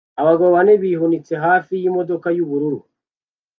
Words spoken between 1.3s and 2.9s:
hafi yimodoka yubururu